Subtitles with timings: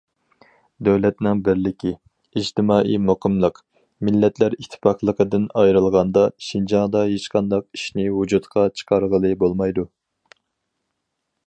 [0.85, 1.91] دۆلەتنىڭ بىرلىكى،
[2.41, 3.61] ئىجتىمائىي مۇقىملىق،
[4.09, 9.89] مىللەتلەر ئىتتىپاقلىقىدىن ئايرىلغاندا، شىنجاڭدا ھېچقانداق ئىشنى ۋۇجۇدقا چىقارغىلى بولمايدۇ.